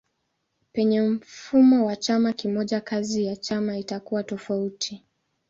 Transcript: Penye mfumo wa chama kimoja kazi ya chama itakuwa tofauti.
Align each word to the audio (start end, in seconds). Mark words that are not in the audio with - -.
Penye 0.73 1.01
mfumo 1.01 1.85
wa 1.85 1.95
chama 1.95 2.33
kimoja 2.33 2.81
kazi 2.81 3.25
ya 3.25 3.35
chama 3.35 3.77
itakuwa 3.77 4.23
tofauti. 4.23 5.03